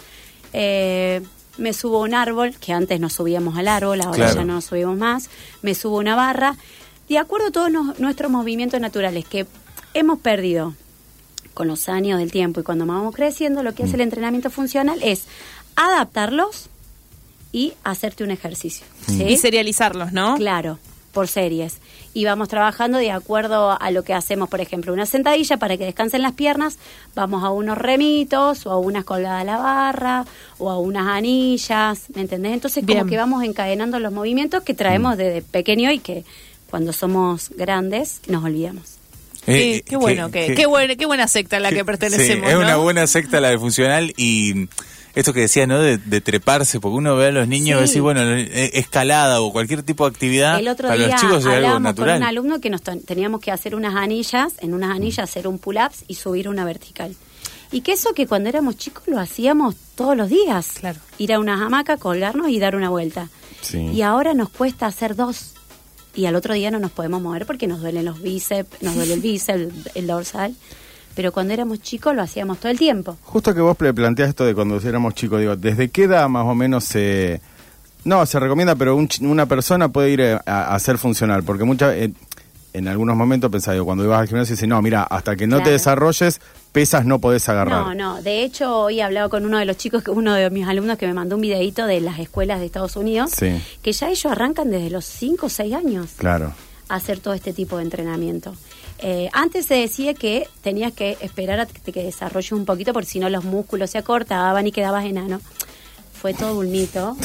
eh, 0.53 1.21
me 1.57 1.73
subo 1.73 1.97
a 1.97 2.01
un 2.01 2.13
árbol, 2.13 2.55
que 2.59 2.71
antes 2.73 2.99
nos 2.99 3.13
subíamos 3.13 3.57
al 3.57 3.67
árbol, 3.67 4.01
ahora 4.01 4.15
Claro. 4.15 4.35
ya 4.35 4.45
no 4.45 4.53
nos 4.53 4.65
subimos 4.65 4.97
más, 4.97 5.29
me 5.61 5.75
subo 5.75 5.97
a 5.97 5.99
una 5.99 6.15
barra, 6.15 6.55
de 7.09 7.17
acuerdo 7.17 7.47
a 7.47 7.51
todos 7.51 7.71
nos- 7.71 7.99
nuestros 7.99 8.31
movimientos 8.31 8.79
naturales 8.79 9.25
que 9.25 9.45
hemos 9.93 10.19
perdido 10.19 10.73
con 11.53 11.67
los 11.67 11.89
años 11.89 12.19
del 12.19 12.31
tiempo 12.31 12.61
y 12.61 12.63
cuando 12.63 12.85
vamos 12.85 13.13
creciendo, 13.15 13.61
lo 13.63 13.73
que 13.75 13.83
hace 13.83 13.95
el 13.95 14.01
entrenamiento 14.01 14.49
funcional 14.49 14.99
es 15.03 15.23
adaptarlos 15.75 16.69
y 17.51 17.73
hacerte 17.83 18.23
un 18.23 18.31
ejercicio. 18.31 18.85
¿sí? 19.07 19.23
Y 19.23 19.37
serializarlos, 19.37 20.11
¿no? 20.13 20.35
Claro, 20.37 20.77
por 21.11 21.27
series. 21.27 21.77
Y 22.13 22.25
vamos 22.25 22.47
trabajando 22.47 22.97
de 22.97 23.11
acuerdo 23.11 23.79
a 23.79 23.91
lo 23.91 24.03
que 24.03 24.13
hacemos, 24.13 24.49
por 24.49 24.61
ejemplo, 24.61 24.93
una 24.93 25.05
sentadilla 25.05 25.57
para 25.57 25.77
que 25.77 25.85
descansen 25.85 26.21
las 26.21 26.33
piernas, 26.33 26.77
vamos 27.15 27.43
a 27.43 27.49
unos 27.49 27.77
remitos 27.77 28.65
o 28.65 28.71
a 28.71 28.77
unas 28.79 29.03
colgadas 29.05 29.41
a 29.41 29.43
la 29.45 29.57
barra 29.57 30.25
o 30.57 30.69
a 30.69 30.77
unas 30.79 31.07
anillas, 31.07 32.05
¿me 32.15 32.21
entendés? 32.21 32.53
Entonces 32.53 32.85
Bien. 32.85 32.99
como 32.99 33.09
que 33.09 33.17
vamos 33.17 33.43
encadenando 33.43 33.99
los 33.99 34.11
movimientos 34.11 34.63
que 34.63 34.73
traemos 34.73 35.17
desde 35.17 35.41
pequeño 35.41 35.91
y 35.91 35.99
que 35.99 36.23
cuando 36.69 36.93
somos 36.93 37.49
grandes 37.55 38.21
nos 38.27 38.43
olvidamos. 38.43 38.83
Qué, 39.45 39.77
Eh, 39.77 39.83
qué 39.83 39.95
bueno, 39.95 40.29
que- 40.29 40.53
qué, 40.53 40.65
buena, 40.67 40.95
qué 40.95 41.05
buena 41.07 41.27
secta 41.27 41.57
a 41.57 41.59
la 41.59 41.69
que 41.69 41.77
Sí, 41.77 41.83
pertenecemos. 41.83 42.47
es 42.49 42.53
¿no? 42.53 42.59
una 42.61 42.75
buena 42.75 43.07
secta 43.07 43.39
la 43.39 43.49
de 43.49 43.57
funcional 43.57 44.13
y 44.17 44.67
esto 45.15 45.33
que 45.33 45.41
decía, 45.41 45.65
¿no? 45.67 45.79
De, 45.79 45.97
de 45.97 46.21
treparse, 46.21 46.79
porque 46.79 46.97
uno 46.97 47.15
ve 47.15 47.27
a 47.27 47.31
los 47.31 47.47
niños 47.47 47.77
y 47.77 47.81
Sí. 47.83 47.87
decir, 47.87 48.01
bueno, 48.01 48.21
eh, 48.21 48.71
escalada 48.73 49.41
o 49.41 49.51
cualquier 49.51 49.83
tipo 49.83 50.05
de 50.05 50.11
actividad 50.11 50.59
El 50.59 50.67
otro 50.67 50.87
para 50.87 50.97
día 50.99 51.11
los 51.13 51.21
chicos 51.21 51.37
es 51.39 51.45
algo 51.45 51.55
hablábamos 51.57 51.93
con 51.95 52.09
un 52.09 52.23
alumno 52.23 52.61
que 52.61 52.69
nos 52.69 52.81
teníamos 52.81 53.41
que 53.41 53.51
hacer 53.51 53.75
unas 53.75 53.95
anillas, 53.95 54.53
en 54.59 54.73
unas 54.73 54.95
anillas 54.95 55.19
hacer 55.29 55.47
un 55.47 55.57
pull-ups 55.59 56.03
y 56.07 56.15
subir 56.15 56.47
una 56.49 56.65
vertical. 56.65 57.15
Y 57.71 57.81
que 57.81 57.91
eso 57.93 58.13
que 58.13 58.25
cuando 58.25 58.49
éramos 58.49 58.77
chicos 58.77 59.03
lo 59.07 59.19
hacíamos 59.19 59.75
todos 59.95 60.17
los 60.17 60.29
días. 60.29 60.71
Claro. 60.79 60.99
Ir 61.19 61.33
a 61.33 61.39
una 61.39 61.63
hamaca, 61.65 61.97
colgarnos 61.97 62.49
y 62.49 62.59
dar 62.59 62.75
una 62.75 62.89
vuelta. 62.89 63.29
Sí. 63.61 63.77
Y 63.77 64.01
ahora 64.01 64.33
nos 64.33 64.49
cuesta 64.49 64.87
hacer 64.87 65.15
dos. 65.15 65.53
Y 66.15 66.25
al 66.25 66.35
otro 66.35 66.55
día 66.55 66.71
no 66.71 66.79
nos 66.79 66.89
podemos 66.91 67.21
mover 67.21 67.45
porque 67.45 67.67
nos 67.67 67.81
duelen 67.81 68.05
los 68.05 68.21
bíceps, 68.21 68.81
nos 68.81 68.95
duele 68.95 69.13
el 69.13 69.19
bíceps, 69.21 69.59
el, 69.59 69.71
el 69.93 70.07
dorsal. 70.07 70.55
Pero 71.19 71.33
cuando 71.33 71.53
éramos 71.53 71.81
chicos 71.81 72.15
lo 72.15 72.21
hacíamos 72.21 72.59
todo 72.59 72.71
el 72.71 72.77
tiempo. 72.79 73.17
Justo 73.25 73.53
que 73.53 73.59
vos 73.59 73.75
planteás 73.75 74.29
esto 74.29 74.45
de 74.45 74.55
cuando 74.55 74.77
éramos 74.79 75.15
chicos, 75.15 75.41
digo, 75.41 75.57
¿desde 75.57 75.89
qué 75.89 76.03
edad 76.03 76.29
más 76.29 76.45
o 76.45 76.55
menos 76.55 76.85
se... 76.85 77.41
No, 78.05 78.25
se 78.25 78.39
recomienda, 78.39 78.75
pero 78.75 78.95
un 78.95 79.09
una 79.23 79.45
persona 79.45 79.89
puede 79.89 80.11
ir 80.11 80.21
eh, 80.21 80.39
a, 80.45 80.73
a 80.73 80.79
ser 80.79 80.97
funcional, 80.97 81.43
porque 81.43 81.65
muchas... 81.65 81.93
eh, 81.93 82.13
en 82.71 82.87
algunos 82.87 83.17
momentos 83.17 83.51
pensaba, 83.51 83.73
digo, 83.73 83.85
cuando 83.85 84.05
ibas 84.05 84.21
al 84.21 84.27
gimnasio, 84.29 84.53
dices, 84.55 84.69
no, 84.69 84.81
mira, 84.81 85.03
hasta 85.03 85.35
que 85.35 85.45
no 85.45 85.61
te 85.61 85.71
desarrolles, 85.71 86.39
pesas 86.71 87.03
no 87.03 87.19
podés 87.19 87.49
agarrar. 87.49 87.81
No, 87.81 87.93
no. 87.95 88.21
De 88.21 88.43
hecho, 88.43 88.83
hoy 88.83 88.99
he 89.01 89.03
hablado 89.03 89.29
con 89.29 89.43
uno 89.45 89.57
de 89.57 89.65
los 89.65 89.75
chicos, 89.75 90.03
uno 90.07 90.33
de 90.35 90.49
mis 90.51 90.65
alumnos 90.69 90.97
que 90.97 91.05
me 91.05 91.13
mandó 91.13 91.35
un 91.35 91.41
videito 91.41 91.85
de 91.85 91.99
las 91.99 92.17
escuelas 92.19 92.61
de 92.61 92.67
Estados 92.67 92.95
Unidos, 92.95 93.31
Sí. 93.35 93.61
que 93.81 93.91
ya 93.91 94.07
ellos 94.07 94.27
arrancan 94.31 94.71
desde 94.71 94.89
los 94.89 95.03
5 95.03 95.47
o 95.47 95.49
6 95.49 95.73
años 95.75 96.11
Claro. 96.15 96.53
Hacer 96.89 97.19
todo 97.19 97.33
este 97.33 97.53
tipo 97.53 97.77
de 97.77 97.83
entrenamiento. 97.83 98.53
Eh, 98.99 99.29
antes 99.31 99.65
se 99.67 99.75
decía 99.75 100.13
que 100.13 100.47
tenías 100.61 100.91
que 100.91 101.17
esperar 101.21 101.59
a 101.61 101.65
que 101.65 101.79
te 101.91 102.03
desarrolles 102.03 102.51
un 102.51 102.65
poquito, 102.65 102.91
porque 102.91 103.07
si 103.09 103.19
no 103.19 103.29
los 103.29 103.45
músculos 103.45 103.91
se 103.91 103.97
acortaban 103.97 104.67
y 104.67 104.71
quedabas 104.73 105.05
enano. 105.05 105.39
Fue 106.13 106.33
todo 106.33 106.59
un 106.59 106.69
mito. 106.69 107.15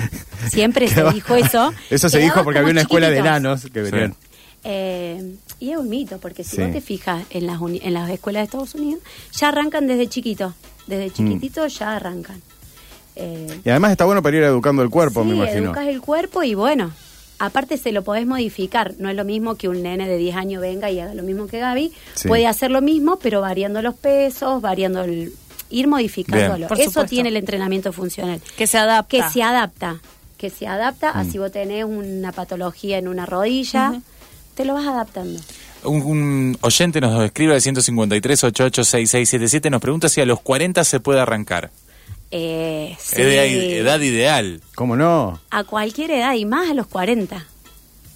Siempre 0.48 0.86
se 0.88 1.02
dijo 1.12 1.34
eso. 1.34 1.72
Eso 1.90 2.08
se 2.08 2.18
dijo 2.18 2.44
porque 2.44 2.60
había 2.60 2.70
una 2.70 2.82
escuela 2.82 3.10
de 3.10 3.18
enanos 3.18 3.66
que 3.72 3.82
venían. 3.82 4.14
Eh, 4.62 5.34
y 5.58 5.72
es 5.72 5.76
un 5.76 5.88
mito, 5.88 6.18
porque 6.18 6.44
si 6.44 6.56
Sí. 6.56 6.62
vos 6.62 6.72
te 6.72 6.80
fijas 6.80 7.24
en 7.30 7.46
las, 7.46 7.60
uni- 7.60 7.80
en 7.82 7.94
las 7.94 8.08
escuelas 8.10 8.40
de 8.42 8.44
Estados 8.44 8.74
Unidos, 8.74 9.02
ya 9.32 9.48
arrancan 9.48 9.86
desde 9.86 10.06
chiquito. 10.08 10.54
Desde 10.86 11.10
chiquitito 11.10 11.66
ya 11.66 11.96
arrancan. 11.96 12.40
Eh, 13.16 13.60
Y 13.64 13.70
además 13.70 13.90
está 13.92 14.04
bueno 14.04 14.22
para 14.22 14.36
ir 14.36 14.42
educando 14.42 14.82
el 14.82 14.90
cuerpo, 14.90 15.22
sí, 15.22 15.28
me 15.30 15.36
imagino. 15.36 15.66
educas 15.66 15.86
el 15.86 16.00
cuerpo 16.00 16.42
y 16.42 16.54
bueno, 16.54 16.92
aparte 17.38 17.76
se 17.78 17.92
lo 17.92 18.02
podés 18.02 18.26
modificar. 18.26 18.94
No 18.98 19.08
es 19.10 19.16
lo 19.16 19.24
mismo 19.24 19.56
que 19.56 19.68
un 19.68 19.82
nene 19.82 20.08
de 20.08 20.16
10 20.18 20.36
años 20.36 20.60
venga 20.62 20.90
y 20.90 21.00
haga 21.00 21.14
lo 21.14 21.22
mismo 21.22 21.46
que 21.46 21.58
Gaby. 21.58 21.92
Sí. 22.14 22.28
Puede 22.28 22.46
hacer 22.46 22.70
lo 22.70 22.80
mismo, 22.80 23.18
pero 23.22 23.40
variando 23.40 23.82
los 23.82 23.94
pesos, 23.94 24.60
variando 24.62 25.02
el... 25.02 25.32
Ir 25.70 25.88
modificándolo. 25.88 26.66
Eso 26.66 26.74
supuesto. 26.76 27.04
tiene 27.06 27.30
el 27.30 27.36
entrenamiento 27.36 27.92
funcional. 27.92 28.40
Que 28.56 28.66
se 28.66 28.78
adapta. 28.78 29.08
Que 29.08 29.22
se 29.30 29.42
adapta. 29.42 29.96
Que 30.38 30.50
se 30.50 30.66
adapta 30.66 31.12
Mm. 31.14 31.18
así 31.18 31.38
vos 31.38 31.50
tenés 31.50 31.84
una 31.84 32.30
patología 32.32 32.98
en 32.98 33.08
una 33.08 33.24
rodilla, 33.26 34.00
te 34.54 34.64
lo 34.64 34.74
vas 34.74 34.86
adaptando. 34.86 35.40
Un, 35.84 36.02
un 36.02 36.58
oyente 36.60 37.00
nos 37.00 37.24
escribe 37.24 37.54
al 37.54 37.60
153 37.60 38.44
886677 38.44 39.70
nos 39.70 39.80
pregunta 39.80 40.08
si 40.08 40.20
a 40.20 40.26
los 40.26 40.40
40 40.40 40.84
se 40.84 41.00
puede 41.00 41.20
arrancar. 41.20 41.70
Eh, 42.30 42.96
sí. 42.98 43.16
Es 43.22 43.26
de 43.26 43.78
edad 43.78 44.00
ideal. 44.00 44.60
¿Cómo 44.74 44.96
no? 44.96 45.40
A 45.50 45.64
cualquier 45.64 46.10
edad 46.10 46.34
y 46.34 46.44
más 46.44 46.70
a 46.70 46.74
los 46.74 46.86
40, 46.86 47.46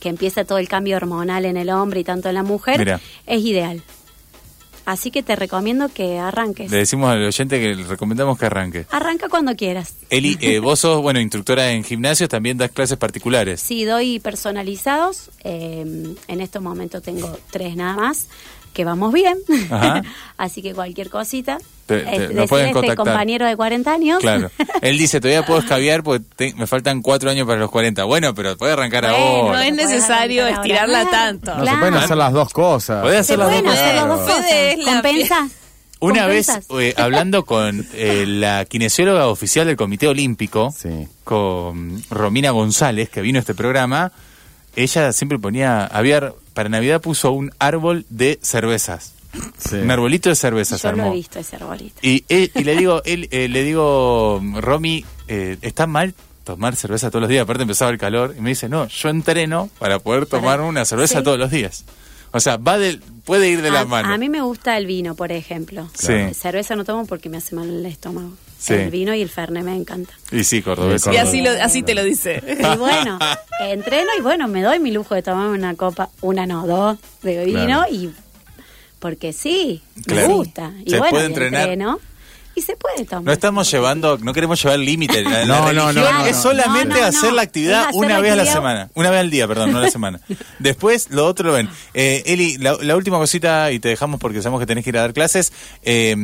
que 0.01 0.09
empieza 0.09 0.45
todo 0.45 0.59
el 0.59 0.69
cambio 0.69 0.97
hormonal 0.97 1.45
en 1.45 1.57
el 1.57 1.71
hombre 1.71 2.01
y 2.01 2.05
tanto 2.05 2.29
en 2.29 2.35
la 2.35 2.43
mujer, 2.43 2.79
Mira. 2.79 3.01
es 3.27 3.43
ideal. 3.45 3.83
Así 4.85 5.11
que 5.11 5.23
te 5.23 5.37
recomiendo 5.37 5.91
que 5.91 6.19
arranques. 6.19 6.71
Le 6.71 6.79
decimos 6.79 7.11
al 7.11 7.23
oyente 7.23 7.61
que 7.61 7.75
le 7.75 7.85
recomendamos 7.85 8.39
que 8.39 8.47
arranque. 8.47 8.87
Arranca 8.91 9.29
cuando 9.29 9.55
quieras. 9.55 9.93
Eli, 10.09 10.39
eh, 10.41 10.59
vos 10.63 10.81
sos, 10.81 11.03
bueno, 11.03 11.21
instructora 11.21 11.73
en 11.73 11.85
gimnasios, 11.85 12.31
también 12.31 12.57
das 12.57 12.71
clases 12.71 12.97
particulares. 12.97 13.61
Sí, 13.61 13.85
doy 13.85 14.19
personalizados. 14.19 15.29
eh, 15.45 15.85
en 16.27 16.41
estos 16.41 16.63
momentos 16.63 17.03
tengo 17.03 17.39
tres 17.51 17.77
nada 17.77 17.97
más, 17.97 18.29
que 18.79 18.85
vamos 18.85 19.13
bien. 19.13 19.37
Ajá. 19.71 20.03
Así 20.39 20.63
que 20.63 20.73
cualquier 20.73 21.11
cosita. 21.11 21.59
Te- 21.87 21.99
te- 21.99 22.05
nos 22.05 22.19
decirle 22.21 22.47
pueden 22.47 22.67
a 22.67 22.69
este 22.69 22.73
contactar. 22.81 22.97
compañero 23.07 23.47
de 23.47 23.57
40 23.57 23.93
años. 23.93 24.19
Claro. 24.21 24.51
Él 24.83 24.97
dice, 24.99 25.21
todavía 25.21 25.45
puedo 25.45 25.59
escabiar 25.59 26.05
porque 26.05 26.25
te- 26.37 26.55
me 26.55 26.69
faltan 26.69 27.03
cuatro 27.03 27.29
años 27.29 27.45
para 27.47 27.59
los 27.59 27.71
40. 27.73 28.05
Bueno, 28.05 28.35
pero 28.37 28.57
puede 28.57 28.75
arrancar 28.75 29.03
Bueno, 29.03 29.19
No 29.19 29.25
ahora. 29.49 29.67
es 29.67 29.73
Puedes 29.75 29.91
necesario 29.91 30.43
ahora. 30.45 30.55
estirarla 30.55 31.11
tanto. 31.11 31.55
No, 31.57 31.63
Claro. 31.63 31.77
se 31.77 31.81
pueden 31.81 31.95
hacer 31.95 32.17
las 32.17 32.33
dos 32.33 32.53
cosas. 32.53 33.03
Podés 33.03 33.19
hacer 33.21 33.39
las 33.39 33.49
pueden 33.49 33.65
dos 33.65 33.75
hacer 33.75 33.95
las 33.97 34.07
dos 34.09 34.21
cosas. 34.21 34.47
es 34.49 34.85
¿Compensa? 34.85 35.49
Una 36.01 36.27
vez, 36.27 36.49
eh, 36.79 36.95
hablando 36.97 37.45
con 37.45 37.85
eh, 37.95 38.25
la 38.29 38.65
kinesióloga 38.67 39.27
oficial 39.27 39.67
del 39.67 39.75
Comité 39.77 40.07
Olímpico, 40.07 40.73
Sí. 40.77 41.09
con 41.25 42.01
Romina 42.11 42.53
González, 42.53 43.09
que 43.11 43.21
vino 43.23 43.39
a 43.39 43.41
este 43.41 43.55
programa, 43.57 44.13
ella 44.77 45.13
siempre 45.13 45.41
ponía, 45.41 45.85
había, 45.87 46.33
para 46.59 46.69
Navidad 46.69 47.01
puso 47.01 47.31
un 47.31 47.53
árbol 47.61 48.05
de 48.11 48.41
cervezas. 48.43 49.13
Sí. 49.59 49.77
Un 49.77 49.93
arbolito 49.93 50.29
de 50.29 50.35
cervezas 50.35 50.83
Yo 50.83 50.91
lo 50.91 51.03
armó. 51.05 51.13
he 51.13 51.17
visto 51.19 51.39
ese 51.39 51.55
arbolito. 51.55 51.95
Y, 52.03 52.25
él- 52.29 52.51
y 52.53 52.65
le 52.65 52.75
digo, 52.75 53.01
él, 53.05 53.29
eh, 53.31 53.47
le 53.49 53.63
digo, 53.63 54.43
Romy, 54.57 55.05
eh, 55.29 55.57
¿está 55.63 55.87
mal 55.87 56.15
tomar 56.43 56.75
cerveza 56.75 57.11
todos 57.11 57.21
los 57.21 57.29
días? 57.29 57.45
Aparte 57.45 57.63
empezaba 57.63 57.93
el 57.93 57.99
calor. 57.99 58.35
Y 58.37 58.41
me 58.41 58.49
dice, 58.49 58.69
no, 58.69 58.89
yo 58.89 59.09
entreno 59.09 59.71
para 59.79 60.01
poder 60.01 60.27
tomar 60.27 60.61
una 60.61 60.85
cerveza 60.85 61.19
Sí. 61.19 61.23
todos 61.25 61.39
los 61.39 61.53
días. 61.53 61.85
O 62.33 62.41
sea, 62.41 62.57
va 62.57 62.77
del, 62.77 62.99
puede 63.25 63.49
ir 63.51 63.63
de 63.63 63.71
la 63.71 63.83
a, 63.83 63.85
mano. 63.85 64.13
a 64.13 64.19
mí 64.19 64.29
me 64.29 64.41
gusta 64.41 64.77
el 64.79 64.87
vino, 64.87 65.15
por 65.15 65.31
ejemplo. 65.31 65.89
Sí. 65.95 66.35
Cerveza 66.35 66.75
no 66.75 66.85
tomo 66.85 67.07
porque 67.07 67.29
me 67.29 67.37
hace 67.37 67.55
mal 67.55 67.69
el 67.71 67.87
estómago. 67.87 68.33
Sí. 68.59 68.75
El 68.75 68.91
vino 68.91 69.15
y 69.15 69.23
el 69.23 69.29
fernet 69.29 69.63
me 69.63 69.75
encanta. 69.75 70.13
Y 70.33 70.43
sí, 70.45 70.63
cordobés. 70.63 71.07
Y 71.13 71.17
así, 71.17 71.43
lo, 71.43 71.51
así 71.63 71.83
te 71.83 71.95
lo 71.95 72.03
dice. 72.03 72.43
Y 72.59 72.77
bueno, 72.77 73.19
entreno 73.61 74.11
y 74.19 74.21
bueno, 74.21 74.49
me 74.49 74.63
doy 74.63 74.81
mi 74.81 74.91
lujo 74.91 75.15
de 75.15 75.23
tomarme 75.23 75.55
una 75.57 75.75
copa, 75.77 76.11
una 76.23 76.47
no, 76.47 76.67
dos 76.67 76.99
de 77.23 77.45
vino 77.45 77.65
Claro. 77.65 77.85
y 77.93 78.11
porque 78.99 79.33
sí, 79.33 79.83
Claro. 80.07 80.29
me 80.29 80.35
gusta. 80.35 80.73
Y 80.85 80.91
Se 80.91 80.99
bueno, 80.99 81.11
puede 81.13 81.25
y 81.25 81.27
entrenar. 81.29 81.61
entreno 81.63 82.01
y 82.57 82.63
se 82.63 82.75
puede 82.77 83.05
tomar. 83.05 83.23
No 83.27 83.33
estamos 83.33 83.71
llevando, 83.71 84.19
no 84.19 84.33
queremos 84.35 84.61
llevar 84.61 84.81
límite. 84.81 85.23
La, 85.23 85.45
la 85.45 85.47
No, 85.47 85.73
no, 85.73 85.93
no, 85.93 86.03
no, 86.03 86.27
es 86.27 86.37
solamente 86.37 86.97
No, 86.97 87.01
no, 87.03 87.07
hacer 87.07 87.33
la 87.33 87.43
actividad 87.43 87.83
hacer 87.91 87.95
una 87.95 88.09
la 88.15 88.21
vez 88.21 88.33
a 88.33 88.37
la 88.37 88.47
semana. 88.47 88.91
Una 88.95 89.11
vez 89.11 89.21
al 89.21 89.31
día, 89.31 89.47
perdón, 89.47 89.71
no 89.71 89.79
a 89.79 89.83
la 89.83 89.91
semana. 89.91 90.21
Después, 90.59 91.11
lo 91.11 91.27
otro 91.27 91.47
lo 91.47 91.53
ven. 91.55 91.69
Eh, 91.95 92.25
Eli, 92.27 92.59
la, 92.59 92.77
la 92.83 92.97
última 92.97 93.19
cosita, 93.19 93.71
y 93.71 93.79
te 93.79 93.89
dejamos 93.89 94.19
porque 94.19 94.43
sabemos 94.43 94.59
que 94.59 94.67
tenés 94.67 94.83
que 94.83 94.91
ir 94.91 94.99
a 94.99 95.03
dar 95.03 95.13
clases. 95.13 95.53
Eh, 95.85 96.17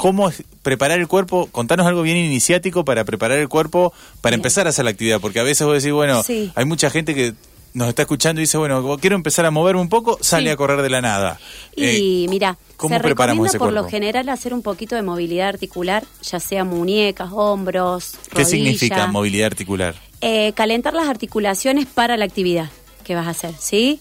¿Cómo 0.00 0.30
es 0.30 0.42
preparar 0.62 0.98
el 0.98 1.08
cuerpo? 1.08 1.48
Contanos 1.52 1.86
algo 1.86 2.00
bien 2.00 2.16
iniciático 2.16 2.86
para 2.86 3.04
preparar 3.04 3.38
el 3.38 3.48
cuerpo 3.50 3.92
para 4.22 4.32
Bien. 4.34 4.40
empezar 4.40 4.66
a 4.66 4.70
hacer 4.70 4.86
la 4.86 4.92
actividad. 4.92 5.20
Porque 5.20 5.40
a 5.40 5.42
veces 5.42 5.66
vos 5.66 5.74
decís, 5.82 5.92
bueno, 5.92 6.22
Sí. 6.22 6.50
hay 6.54 6.64
mucha 6.64 6.88
gente 6.88 7.14
que 7.14 7.34
nos 7.74 7.86
está 7.88 8.02
escuchando 8.02 8.40
y 8.40 8.44
dice, 8.44 8.56
bueno, 8.56 8.96
quiero 8.98 9.14
empezar 9.14 9.44
a 9.44 9.50
moverme 9.50 9.82
un 9.82 9.90
poco, 9.90 10.16
sale 10.22 10.46
Sí. 10.46 10.52
a 10.52 10.56
correr 10.56 10.80
de 10.80 10.88
la 10.88 11.02
nada. 11.02 11.38
Y 11.76 12.24
Eh, 12.24 12.28
mira, 12.30 12.56
¿cómo 12.78 12.94
se 12.96 13.00
preparamos 13.02 13.46
ese 13.48 13.58
por 13.58 13.68
lo 13.72 13.82
cuerpo? 13.82 13.90
general 13.90 14.28
hacer 14.30 14.54
un 14.54 14.62
poquito 14.62 14.96
de 14.96 15.02
movilidad 15.02 15.48
articular, 15.50 16.02
ya 16.22 16.40
sea 16.40 16.64
muñecas, 16.64 17.28
hombros, 17.32 18.12
¿Qué 18.30 18.42
rodilla. 18.42 18.48
significa 18.48 19.06
movilidad 19.06 19.48
articular? 19.48 19.94
Eh, 20.22 20.52
calentar 20.54 20.94
las 20.94 21.08
articulaciones 21.08 21.84
para 21.84 22.16
la 22.16 22.24
actividad 22.24 22.70
que 23.04 23.14
vas 23.14 23.26
a 23.26 23.30
hacer, 23.30 23.54
¿sí? 23.58 24.00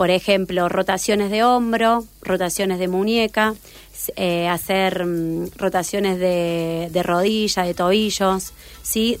Por 0.00 0.08
ejemplo, 0.08 0.66
rotaciones 0.70 1.30
de 1.30 1.44
hombro, 1.44 2.06
rotaciones 2.22 2.78
de 2.78 2.88
muñeca, 2.88 3.54
eh, 4.16 4.48
hacer 4.48 5.04
mm, 5.04 5.50
rotaciones 5.58 6.18
de, 6.18 6.88
de 6.90 7.02
rodilla, 7.02 7.64
de 7.64 7.74
tobillos, 7.74 8.54
¿sí? 8.80 9.18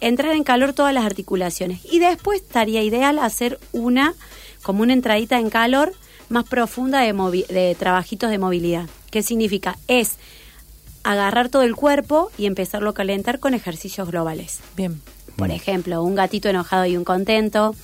Entrar 0.00 0.36
en 0.36 0.44
calor 0.44 0.72
todas 0.72 0.94
las 0.94 1.04
articulaciones. 1.04 1.80
Y 1.84 1.98
después 1.98 2.42
estaría 2.42 2.80
ideal 2.84 3.18
hacer 3.18 3.58
una, 3.72 4.14
como 4.62 4.82
una 4.82 4.92
entradita 4.92 5.40
en 5.40 5.50
calor 5.50 5.94
más 6.28 6.44
profunda 6.44 7.00
de, 7.00 7.12
movi- 7.12 7.48
de 7.48 7.74
trabajitos 7.76 8.30
de 8.30 8.38
movilidad. 8.38 8.88
¿Qué 9.10 9.24
significa? 9.24 9.78
Es 9.88 10.12
agarrar 11.02 11.48
todo 11.48 11.62
el 11.62 11.74
cuerpo 11.74 12.30
y 12.38 12.46
empezarlo 12.46 12.90
a 12.90 12.94
calentar 12.94 13.40
con 13.40 13.52
ejercicios 13.54 14.08
globales. 14.08 14.60
Bien. 14.76 15.02
Por 15.34 15.50
ejemplo, 15.50 16.04
un 16.04 16.14
gatito 16.14 16.48
enojado 16.48 16.86
y 16.86 16.96
un 16.96 17.02
contento, 17.02 17.74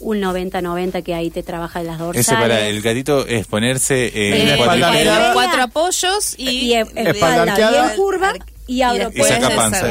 un 0.00 0.20
90-90 0.20 1.02
que 1.02 1.14
ahí 1.14 1.30
te 1.30 1.42
trabaja 1.42 1.82
las 1.82 1.98
dorsales. 1.98 2.26
Ese 2.28 2.36
para 2.36 2.66
el 2.66 2.80
gatito 2.82 3.26
es 3.26 3.46
ponerse 3.46 4.06
eh, 4.06 4.42
En 4.42 4.48
la 4.48 4.56
Eh, 4.56 4.84
arqueada. 4.84 5.32
cuatro 5.32 5.62
apoyos 5.62 6.34
y, 6.38 6.48
y 6.50 6.74
espalda 6.74 7.54
bien 7.56 7.96
curva 7.96 8.32
y 8.66 8.82
abro 8.82 9.10
después 9.10 9.28
saca 9.28 9.48
panza. 9.56 9.86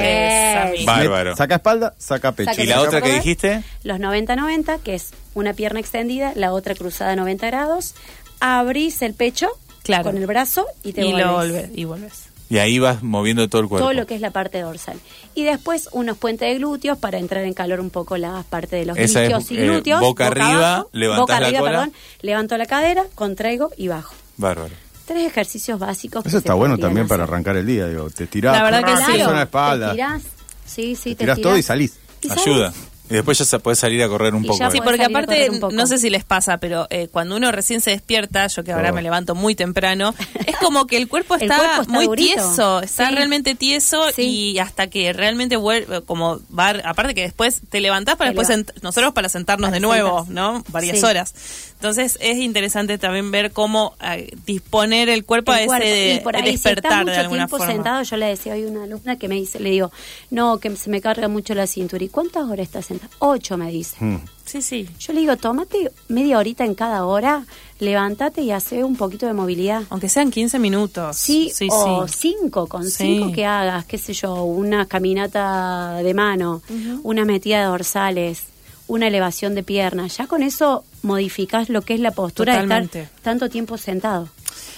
Bárbaro. 0.85 1.35
Saca 1.35 1.55
espalda, 1.55 1.93
saca 1.97 2.31
pecho. 2.31 2.51
Saca 2.51 2.63
¿Y 2.63 2.67
la 2.67 2.75
¿Se 2.75 2.81
otra 2.87 3.01
que 3.01 3.13
dijiste? 3.13 3.63
Los 3.83 3.99
90-90, 3.99 4.79
que 4.81 4.95
es 4.95 5.09
una 5.33 5.53
pierna 5.53 5.79
extendida, 5.79 6.31
la 6.35 6.53
otra 6.53 6.75
cruzada 6.75 7.11
a 7.13 7.15
90 7.15 7.47
grados. 7.47 7.95
Abrís 8.39 9.01
el 9.01 9.13
pecho 9.13 9.47
Claro. 9.83 10.03
con 10.03 10.17
el 10.17 10.27
brazo 10.27 10.65
y 10.83 10.93
te 10.93 11.01
y 11.01 11.05
volvés. 11.11 11.25
lo 11.25 11.33
volvés. 11.33 11.69
Y 11.73 11.83
volvés. 11.85 12.13
Y 12.49 12.59
ahí 12.59 12.79
vas 12.79 13.03
moviendo 13.03 13.47
todo 13.49 13.61
el 13.61 13.67
cuerpo. 13.67 13.85
Todo 13.87 13.93
lo 13.93 14.07
que 14.07 14.15
es 14.15 14.21
la 14.21 14.31
parte 14.31 14.61
dorsal. 14.61 14.97
Y 15.35 15.43
después 15.43 15.89
unos 15.91 16.17
puentes 16.17 16.47
de 16.47 16.55
glúteos 16.57 16.97
para 16.97 17.17
entrar 17.17 17.43
en 17.43 17.53
calor 17.53 17.79
un 17.81 17.89
poco 17.89 18.15
la 18.17 18.43
parte 18.49 18.77
de 18.77 18.85
los 18.85 18.97
Esa 18.97 19.23
es, 19.25 19.29
isquios 19.31 19.51
y 19.51 19.57
eh, 19.59 19.65
glúteos. 19.65 19.99
boca 19.99 20.27
arriba, 20.27 20.75
abajo, 20.75 20.89
levantás 20.93 21.21
boca 21.21 21.39
la 21.41 21.47
arriba, 21.47 21.59
cola. 21.59 21.71
perdón. 21.71 21.93
Levanto 22.21 22.57
la 22.57 22.65
cadera, 22.65 23.03
contraigo 23.15 23.71
y 23.75 23.89
bajo. 23.89 24.13
Bárbaro. 24.37 24.73
Tres 25.05 25.25
ejercicios 25.27 25.77
básicos. 25.79 26.25
Eso 26.25 26.37
está 26.37 26.53
bueno 26.53 26.77
también 26.77 27.07
para 27.07 27.23
arrancar 27.23 27.55
el 27.57 27.65
día. 27.65 27.87
Digo, 27.87 28.09
te 28.09 28.27
tirás, 28.27 28.55
La 28.57 28.63
verdad 28.63 28.79
que 28.85 28.91
te 28.95 29.03
suena 29.03 29.27
la 29.27 29.35
Te 29.37 29.43
espalda. 29.43 29.91
tirás. 29.93 30.21
Sí, 30.65 30.95
sí, 30.95 31.11
te 31.11 31.15
te, 31.15 31.23
tirás 31.25 31.41
todo 31.41 31.57
y 31.57 31.63
salís. 31.63 31.97
y 32.21 32.27
salís. 32.29 32.73
Y 33.09 33.13
después 33.13 33.37
ya 33.37 33.45
se 33.45 33.59
puede 33.59 33.75
salir 33.75 34.03
a 34.03 34.07
correr 34.09 34.35
un 34.35 34.43
Y 34.43 34.47
poco. 34.47 34.59
ya. 34.59 34.69
Sí, 34.71 34.79
porque 34.83 35.03
aparte, 35.05 35.49
no 35.71 35.87
sé 35.87 35.97
si 35.97 36.09
les 36.09 36.25
pasa, 36.25 36.57
pero 36.57 36.87
eh, 36.89 37.07
cuando 37.09 37.35
uno 37.37 37.51
recién 37.51 37.79
se 37.81 37.91
despierta, 37.91 38.47
yo 38.47 38.63
que 38.63 38.71
ahora 38.73 38.91
Oh. 38.91 38.95
me 38.95 39.01
levanto 39.01 39.33
muy 39.35 39.55
temprano, 39.55 40.13
es 40.45 40.55
como 40.57 40.87
que 40.87 40.97
el 40.97 41.07
cuerpo 41.07 41.35
El 41.35 41.43
está, 41.43 41.57
cuerpo 41.57 41.81
está 41.83 41.93
muy 41.93 42.05
durito. 42.07 42.33
tieso, 42.35 42.81
está 42.81 43.07
Sí. 43.09 43.15
realmente 43.15 43.55
tieso 43.55 44.09
Sí. 44.13 44.21
y 44.53 44.59
hasta 44.59 44.87
que 44.87 45.13
realmente 45.13 45.55
vuelve, 45.57 46.01
como 46.01 46.39
va, 46.57 46.69
aparte 46.83 47.13
que 47.15 47.21
después 47.21 47.61
te 47.69 47.79
levantás 47.79 48.15
para 48.17 48.31
Te 48.31 48.37
después, 48.37 48.65
nosotros 48.81 49.13
para 49.13 49.29
sentarnos 49.29 49.67
Para 49.69 49.75
de 49.75 49.79
nuevo, 49.79 50.25
sentarse. 50.25 50.33
¿no? 50.33 50.63
Varias 50.69 50.99
Sí. 50.99 51.05
horas. 51.05 51.33
Entonces 51.75 52.17
es 52.21 52.37
interesante 52.39 52.97
también 52.97 53.29
ver 53.31 53.51
cómo 53.51 53.95
eh, 54.01 54.31
disponer 54.45 55.09
el 55.09 55.23
cuerpo 55.25 55.51
a 55.51 55.57
ese 55.59 55.67
cuerpo. 55.67 55.85
de, 55.85 56.13
y 56.15 56.19
por 56.21 56.35
ahí, 56.35 56.51
despertar 56.51 57.05
si 57.05 57.11
de 57.11 57.17
alguna 57.17 57.41
tiempo 57.45 57.57
forma. 57.57 57.71
sentado, 57.71 58.03
yo 58.03 58.17
le 58.17 58.25
decía 58.25 58.53
hoy 58.53 58.63
a 58.65 58.67
una 58.67 58.83
alumna 58.83 59.17
que 59.17 59.27
me 59.27 59.35
dice, 59.35 59.59
le 59.59 59.69
digo, 59.69 59.91
no, 60.31 60.57
que 60.59 60.75
se 60.75 60.89
me 60.89 61.01
carga 61.01 61.27
mucho 61.27 61.53
la 61.53 61.67
cintura. 61.67 62.03
¿Y 62.03 62.09
cuántas 62.09 62.43
horas 62.45 62.65
estás 62.65 62.89
Ocho, 63.19 63.57
me 63.57 63.71
dice. 63.71 64.03
Mm. 64.03 64.21
Sí, 64.45 64.61
sí. 64.61 64.87
Yo 64.99 65.11
le 65.13 65.19
digo, 65.21 65.35
tómate 65.35 65.91
media 66.07 66.37
horita 66.37 66.63
en 66.63 66.73
cada 66.73 67.05
hora, 67.05 67.45
levántate 67.79 68.41
y 68.41 68.51
hace 68.51 68.83
un 68.83 68.95
poquito 68.95 69.25
de 69.25 69.33
movilidad. 69.33 69.83
Aunque 69.89 70.07
sean 70.07 70.31
15 70.31 70.57
minutos. 70.59 71.17
Sí, 71.17 71.51
sí. 71.53 71.67
o 71.69 72.07
sí. 72.07 72.33
cinco, 72.39 72.67
con 72.67 72.85
Sí. 72.85 72.91
cinco 73.19 73.31
que 73.33 73.45
hagas, 73.45 73.85
qué 73.85 73.97
sé 73.97 74.13
yo, 74.13 74.43
una 74.43 74.85
caminata 74.85 75.95
de 75.97 76.13
mano, 76.13 76.61
una 77.03 77.25
metida 77.25 77.59
de 77.59 77.65
dorsales, 77.65 78.43
una 78.87 79.07
elevación 79.07 79.53
de 79.53 79.63
piernas. 79.63 80.15
Ya 80.17 80.27
con 80.27 80.43
eso 80.43 80.85
modificás 81.01 81.67
lo 81.69 81.81
que 81.81 81.93
es 81.95 81.99
la 81.99 82.11
postura 82.11 82.55
de 82.55 82.61
estar 82.63 83.09
tanto 83.21 83.49
tiempo 83.49 83.77
sentado. 83.77 84.29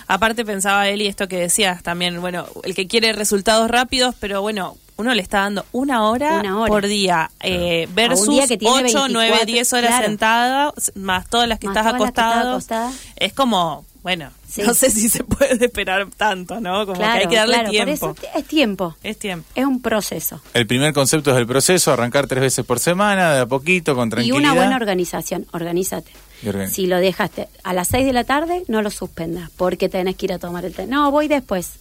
Aparte 0.08 0.44
pensaba 0.46 0.90
Eli 0.90 1.06
esto 1.06 1.28
que 1.28 1.38
decías 1.38 1.84
también, 1.84 2.20
bueno, 2.22 2.48
el 2.64 2.74
que 2.74 2.88
quiere 2.88 3.14
resultados 3.14 3.70
rápidos, 3.70 4.16
pero 4.20 4.42
bueno, 4.42 4.76
uno 5.00 5.14
le 5.16 5.22
está 5.22 5.40
dando 5.40 5.66
una 5.72 6.04
hora, 6.10 6.40
Una 6.40 6.60
hora. 6.60 6.68
por 6.70 6.86
día 6.86 7.32
eh, 7.40 7.88
versus 7.94 8.28
día 8.30 8.48
que 8.48 8.58
tiene 8.58 8.90
8, 8.90 9.08
9, 9.10 9.30
24, 9.46 9.46
10 9.46 9.74
horas 9.74 9.90
claro. 9.92 10.06
sentada, 10.06 10.74
más 10.96 11.28
todas 11.30 11.48
las 11.48 11.58
que 11.60 11.68
Más 11.68 11.78
estás 11.78 11.94
acostado. 11.94 12.50
acostada. 12.52 12.92
Es 13.16 13.34
como, 13.34 13.86
bueno, 14.04 14.30
Sí. 14.48 14.62
no 14.64 14.74
sé 14.74 14.90
si 14.90 15.10
se 15.10 15.24
puede 15.24 15.64
esperar 15.66 16.08
tanto, 16.18 16.60
¿no? 16.60 16.86
Como 16.86 16.98
claro, 16.98 17.14
que 17.14 17.20
hay 17.20 17.28
que 17.28 17.36
darle 17.36 17.54
claro, 17.56 17.70
tiempo. 17.70 18.14
Por 18.16 18.26
eso 18.26 18.38
es 18.38 18.46
tiempo, 18.46 18.96
Es 19.04 19.18
tiempo. 19.20 19.48
es 19.56 19.66
un 19.66 19.82
proceso. 19.82 20.42
El 20.54 20.68
primer 20.68 20.92
concepto 20.94 21.32
es 21.32 21.38
el 21.38 21.48
proceso, 21.48 21.94
arrancar 21.94 22.28
tres 22.28 22.42
veces 22.42 22.66
por 22.66 22.80
semana, 22.80 23.34
de 23.34 23.40
a 23.42 23.46
poquito, 23.46 23.96
con 23.96 24.08
Y 24.08 24.12
tranquilidad. 24.12 24.38
una 24.40 24.54
buena 24.54 24.76
organización, 24.76 25.46
organízate. 25.54 26.12
Y 26.42 26.48
organ- 26.48 26.70
Si 26.70 26.88
lo 26.88 26.98
dejaste 26.98 27.48
a 27.64 27.74
las 27.74 27.88
6 27.90 28.06
de 28.06 28.14
la 28.14 28.24
tarde, 28.24 28.64
no 28.68 28.82
lo 28.82 28.90
suspendas, 28.90 29.50
porque 29.56 29.88
tenés 29.90 30.16
que 30.16 30.26
ir 30.26 30.34
a 30.34 30.40
tomar 30.40 30.66
el 30.66 30.74
té. 30.74 30.88
No, 30.88 31.12
voy 31.12 31.28
después. 31.28 31.74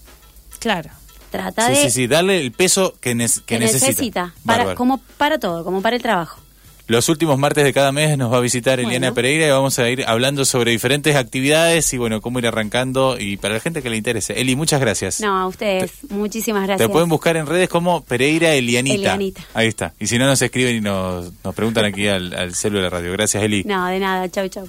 Claro. 0.58 0.90
Trata 1.30 1.66
Sí, 1.66 1.72
de 1.74 1.82
sí, 1.84 1.90
sí, 1.90 2.06
darle 2.06 2.40
el 2.40 2.52
peso 2.52 2.94
que, 3.00 3.14
nes- 3.14 3.40
que 3.40 3.56
que 3.56 3.58
necesita. 3.58 3.86
necesita, 3.88 4.34
para, 4.46 4.74
como 4.74 4.98
para 5.18 5.38
todo, 5.38 5.64
como 5.64 5.82
para 5.82 5.96
el 5.96 6.02
trabajo. 6.02 6.40
Los 6.86 7.10
últimos 7.10 7.38
martes 7.38 7.64
de 7.64 7.74
cada 7.74 7.92
mes 7.92 8.16
nos 8.16 8.32
va 8.32 8.38
a 8.38 8.40
visitar 8.40 8.80
Eliana 8.80 9.08
Bueno. 9.08 9.14
Pereira 9.14 9.46
y 9.46 9.50
vamos 9.50 9.78
a 9.78 9.90
ir 9.90 10.04
hablando 10.06 10.46
sobre 10.46 10.70
diferentes 10.70 11.16
actividades 11.16 11.92
y 11.92 11.98
bueno, 11.98 12.22
cómo 12.22 12.38
ir 12.38 12.46
arrancando 12.46 13.18
y 13.20 13.36
para 13.36 13.52
la 13.52 13.60
gente 13.60 13.82
que 13.82 13.90
le 13.90 13.98
interese. 13.98 14.40
Eli, 14.40 14.56
muchas 14.56 14.80
gracias. 14.80 15.20
No, 15.20 15.36
a 15.38 15.46
ustedes, 15.46 15.90
muchísimas 16.08 16.66
gracias. 16.66 16.88
Te 16.88 16.90
pueden 16.90 17.10
buscar 17.10 17.36
en 17.36 17.46
redes 17.46 17.68
como 17.68 18.00
Pereira 18.04 18.54
Elianita. 18.54 18.94
Elianita. 18.94 19.42
Ahí 19.52 19.68
está. 19.68 19.92
Y 20.00 20.06
si 20.06 20.16
no, 20.16 20.24
nos 20.26 20.40
escriben 20.40 20.76
y 20.76 20.80
nos, 20.80 21.30
nos 21.44 21.54
preguntan 21.54 21.84
aquí 21.84 22.08
al, 22.08 22.32
al 22.32 22.54
celular 22.54 22.90
radio. 22.90 23.12
Gracias, 23.12 23.42
Eli. 23.42 23.64
No, 23.64 23.84
de 23.84 23.98
nada, 23.98 24.26
chau, 24.30 24.48
chau. 24.48 24.66